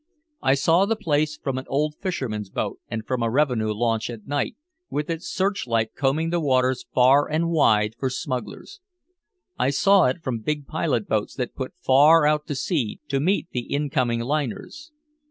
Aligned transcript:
I 0.41 0.55
saw 0.55 0.87
the 0.87 0.95
place 0.95 1.37
from 1.37 1.59
an 1.59 1.65
old 1.67 1.93
fisherman's 2.01 2.49
boat 2.49 2.79
and 2.87 3.05
from 3.05 3.21
a 3.21 3.29
revenue 3.29 3.71
launch 3.71 4.09
at 4.09 4.25
night, 4.25 4.55
with 4.89 5.11
its 5.11 5.27
searchlight 5.27 5.93
combing 5.93 6.31
the 6.31 6.39
waters 6.39 6.87
far 6.91 7.29
and 7.29 7.51
wide 7.51 7.93
for 7.99 8.09
smugglers. 8.09 8.79
I 9.59 9.69
saw 9.69 10.05
it 10.05 10.23
from 10.23 10.39
big 10.39 10.65
pilot 10.65 11.07
boats 11.07 11.35
that 11.35 11.53
put 11.53 11.75
far 11.77 12.25
out 12.25 12.47
to 12.47 12.55
sea 12.55 12.99
to 13.09 13.19
meet 13.19 13.51
the 13.51 13.67
incoming 13.71 14.21
liners. 14.21 14.91